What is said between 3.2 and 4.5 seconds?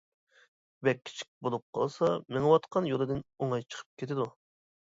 ئوڭاي چىقىپ كېتىدۇ.